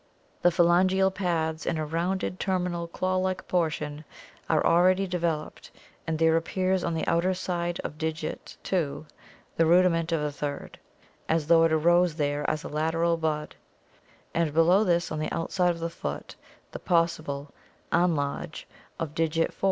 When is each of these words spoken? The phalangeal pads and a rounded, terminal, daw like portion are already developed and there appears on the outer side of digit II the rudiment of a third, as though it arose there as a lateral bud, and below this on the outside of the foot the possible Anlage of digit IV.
The 0.41 0.49
phalangeal 0.49 1.11
pads 1.13 1.67
and 1.67 1.77
a 1.77 1.85
rounded, 1.85 2.39
terminal, 2.39 2.87
daw 2.87 3.17
like 3.17 3.47
portion 3.47 4.03
are 4.49 4.65
already 4.65 5.05
developed 5.05 5.69
and 6.07 6.17
there 6.17 6.35
appears 6.35 6.83
on 6.83 6.95
the 6.95 7.05
outer 7.07 7.35
side 7.35 7.79
of 7.83 7.99
digit 7.99 8.57
II 8.73 9.05
the 9.57 9.67
rudiment 9.67 10.11
of 10.11 10.23
a 10.23 10.31
third, 10.31 10.79
as 11.29 11.45
though 11.45 11.65
it 11.65 11.71
arose 11.71 12.15
there 12.15 12.49
as 12.49 12.63
a 12.63 12.67
lateral 12.67 13.15
bud, 13.15 13.55
and 14.33 14.55
below 14.55 14.83
this 14.83 15.11
on 15.11 15.19
the 15.19 15.31
outside 15.31 15.69
of 15.69 15.79
the 15.79 15.87
foot 15.87 16.35
the 16.71 16.79
possible 16.79 17.53
Anlage 17.91 18.65
of 18.97 19.13
digit 19.13 19.49
IV. 19.49 19.59